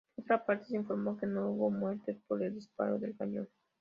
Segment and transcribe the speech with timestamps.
[0.15, 3.47] Por otra parte se informó que no hubo muertes por el disparo del cañón.